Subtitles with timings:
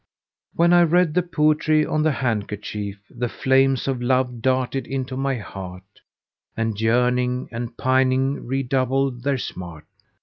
[0.55, 5.35] When I read the poetry on the handkerchief the flames of love darted into my
[5.37, 5.83] heart,
[6.57, 9.85] and yearning and pining redoubled their smart.